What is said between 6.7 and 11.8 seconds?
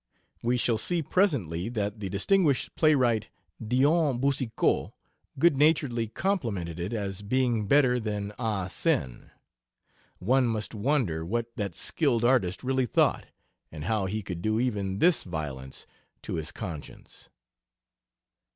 it as being better than "Ahi Sin." One must wonder what that